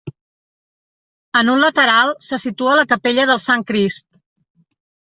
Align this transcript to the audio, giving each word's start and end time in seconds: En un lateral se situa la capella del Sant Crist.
En 1.41 1.51
un 1.53 1.61
lateral 1.65 2.15
se 2.31 2.41
situa 2.47 2.81
la 2.81 2.89
capella 2.95 3.31
del 3.33 3.45
Sant 3.49 3.71
Crist. 3.71 4.23